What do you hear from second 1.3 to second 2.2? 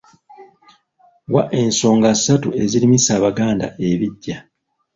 Wa ensonga